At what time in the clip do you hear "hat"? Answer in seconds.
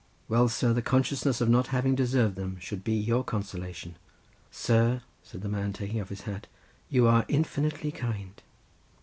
6.21-6.47